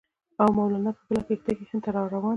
[0.41, 2.29] او مولنا په بله کښتۍ کې هند ته را روان دی.